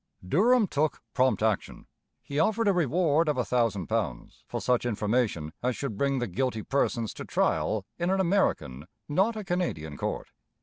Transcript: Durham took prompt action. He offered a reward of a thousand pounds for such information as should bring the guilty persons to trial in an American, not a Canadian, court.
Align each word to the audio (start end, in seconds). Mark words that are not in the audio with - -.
Durham 0.27 0.65
took 0.65 0.99
prompt 1.13 1.43
action. 1.43 1.85
He 2.23 2.39
offered 2.39 2.67
a 2.67 2.73
reward 2.73 3.29
of 3.29 3.37
a 3.37 3.45
thousand 3.45 3.85
pounds 3.85 4.43
for 4.47 4.59
such 4.59 4.83
information 4.83 5.53
as 5.61 5.75
should 5.75 5.95
bring 5.95 6.17
the 6.17 6.25
guilty 6.25 6.63
persons 6.63 7.13
to 7.13 7.23
trial 7.23 7.85
in 7.99 8.09
an 8.09 8.19
American, 8.19 8.87
not 9.07 9.35
a 9.35 9.43
Canadian, 9.43 9.97
court. 9.97 10.31